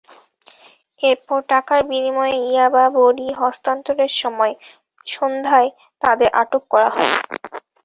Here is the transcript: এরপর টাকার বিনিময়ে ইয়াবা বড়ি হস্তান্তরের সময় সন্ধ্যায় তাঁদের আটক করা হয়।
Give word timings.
এরপর 1.03 1.39
টাকার 1.49 1.79
বিনিময়ে 1.89 2.37
ইয়াবা 2.45 2.85
বড়ি 2.97 3.27
হস্তান্তরের 3.39 4.11
সময় 4.21 4.53
সন্ধ্যায় 5.05 5.69
তাঁদের 6.01 6.29
আটক 6.41 6.63
করা 6.73 6.89
হয়। 6.95 7.11